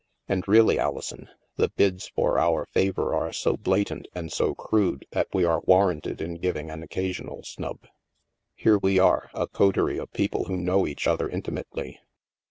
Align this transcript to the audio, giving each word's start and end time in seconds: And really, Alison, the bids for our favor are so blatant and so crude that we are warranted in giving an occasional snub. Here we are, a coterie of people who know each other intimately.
And 0.27 0.47
really, 0.47 0.79
Alison, 0.79 1.29
the 1.57 1.69
bids 1.69 2.07
for 2.07 2.39
our 2.39 2.65
favor 2.65 3.13
are 3.13 3.31
so 3.31 3.55
blatant 3.55 4.07
and 4.15 4.31
so 4.33 4.55
crude 4.55 5.05
that 5.11 5.27
we 5.31 5.45
are 5.45 5.61
warranted 5.67 6.21
in 6.21 6.37
giving 6.41 6.71
an 6.71 6.81
occasional 6.81 7.43
snub. 7.43 7.85
Here 8.55 8.79
we 8.79 8.97
are, 8.97 9.29
a 9.35 9.45
coterie 9.45 9.99
of 9.99 10.11
people 10.11 10.45
who 10.45 10.57
know 10.57 10.87
each 10.87 11.05
other 11.05 11.29
intimately. 11.29 11.99